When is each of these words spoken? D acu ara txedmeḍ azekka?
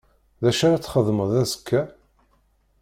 D 0.41 0.43
acu 0.49 0.63
ara 0.65 0.83
txedmeḍ 0.83 1.31
azekka? 1.41 1.81